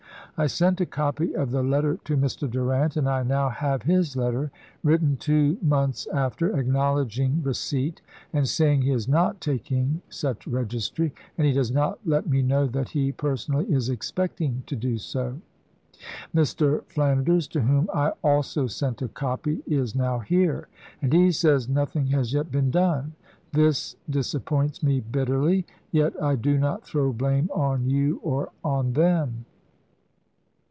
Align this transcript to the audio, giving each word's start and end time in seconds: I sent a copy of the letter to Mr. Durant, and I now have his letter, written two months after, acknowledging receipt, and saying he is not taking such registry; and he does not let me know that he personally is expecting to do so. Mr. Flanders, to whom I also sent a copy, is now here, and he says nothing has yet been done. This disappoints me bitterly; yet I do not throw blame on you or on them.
I 0.37 0.47
sent 0.47 0.81
a 0.81 0.87
copy 0.87 1.35
of 1.35 1.51
the 1.51 1.61
letter 1.61 1.99
to 2.05 2.17
Mr. 2.17 2.49
Durant, 2.49 2.97
and 2.97 3.07
I 3.07 3.21
now 3.21 3.49
have 3.49 3.83
his 3.83 4.15
letter, 4.15 4.49
written 4.81 5.15
two 5.17 5.57
months 5.61 6.07
after, 6.07 6.57
acknowledging 6.57 7.43
receipt, 7.43 8.01
and 8.33 8.47
saying 8.49 8.81
he 8.81 8.91
is 8.91 9.07
not 9.07 9.39
taking 9.39 10.01
such 10.09 10.47
registry; 10.47 11.13
and 11.37 11.45
he 11.45 11.53
does 11.53 11.69
not 11.69 11.99
let 12.07 12.27
me 12.27 12.41
know 12.41 12.65
that 12.65 12.89
he 12.89 13.11
personally 13.11 13.71
is 13.71 13.87
expecting 13.89 14.63
to 14.65 14.75
do 14.75 14.97
so. 14.97 15.37
Mr. 16.33 16.83
Flanders, 16.85 17.47
to 17.49 17.61
whom 17.61 17.87
I 17.93 18.13
also 18.23 18.65
sent 18.65 19.03
a 19.03 19.09
copy, 19.09 19.61
is 19.67 19.93
now 19.95 20.19
here, 20.19 20.69
and 21.03 21.13
he 21.13 21.31
says 21.31 21.69
nothing 21.69 22.07
has 22.07 22.33
yet 22.33 22.49
been 22.51 22.71
done. 22.71 23.13
This 23.53 23.95
disappoints 24.09 24.81
me 24.81 25.01
bitterly; 25.01 25.67
yet 25.91 26.19
I 26.19 26.35
do 26.35 26.57
not 26.57 26.83
throw 26.83 27.13
blame 27.13 27.47
on 27.53 27.85
you 27.91 28.19
or 28.23 28.49
on 28.63 28.93
them. 28.93 29.45